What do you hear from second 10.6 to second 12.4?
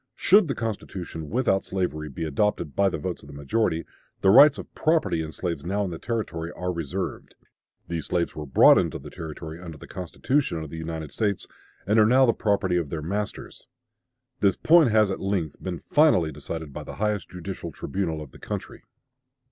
of the United States and are now the